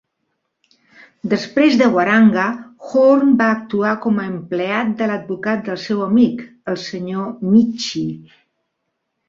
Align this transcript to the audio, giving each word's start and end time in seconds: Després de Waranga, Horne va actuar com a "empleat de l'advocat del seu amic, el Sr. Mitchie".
Després 1.33 1.75
de 1.81 1.89
Waranga, 1.95 2.45
Horne 2.93 3.37
va 3.43 3.51
actuar 3.57 3.93
com 4.07 4.19
a 4.23 4.27
"empleat 4.31 4.97
de 5.03 5.11
l'advocat 5.13 5.63
del 5.71 5.81
seu 5.85 6.03
amic, 6.09 6.45
el 6.75 6.81
Sr. 6.89 7.31
Mitchie". 7.55 8.37